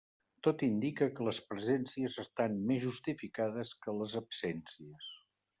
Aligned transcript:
Tot 0.45 0.61
indica 0.67 1.07
que 1.19 1.27
les 1.27 1.41
presències 1.51 2.17
estan 2.25 2.57
més 2.71 2.83
justificades 2.89 3.77
que 3.85 3.97
les 4.03 4.21
absències. 4.25 5.17